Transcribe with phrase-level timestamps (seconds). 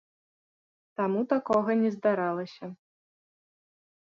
[1.01, 2.65] Таму такога не здаралася.